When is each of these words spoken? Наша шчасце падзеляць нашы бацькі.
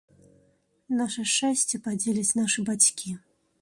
Наша 0.99 1.25
шчасце 1.33 1.83
падзеляць 1.87 2.29
нашы 2.43 2.59
бацькі. 2.73 3.09